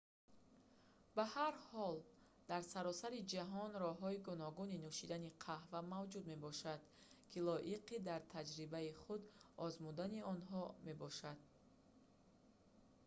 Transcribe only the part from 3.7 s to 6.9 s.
роҳҳои гуногуни нӯшидани қаҳва мавҷуд мебошанд